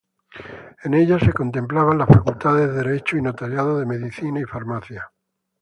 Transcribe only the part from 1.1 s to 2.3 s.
se contemplaban las